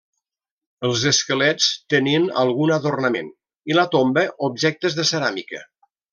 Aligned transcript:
Els 0.87 1.03
esquelets 1.09 1.67
tenien 1.95 2.25
algun 2.45 2.73
adornament 2.77 3.29
i 3.73 3.77
la 3.81 3.85
tomba 3.97 4.25
objectes 4.49 4.99
de 5.03 5.07
ceràmica. 5.13 5.63